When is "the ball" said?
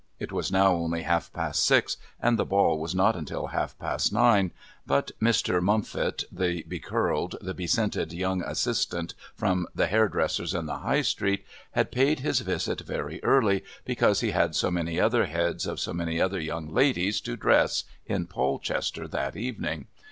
2.39-2.79